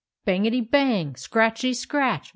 "Bangety 0.27 0.61
bang! 0.61 1.13
scratchety 1.13 1.75
scratch 1.75 2.29